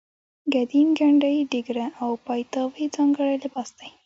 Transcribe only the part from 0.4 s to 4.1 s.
ګدین ګنډۍ ډیګره او پایتاوې ځانګړی لباس دی.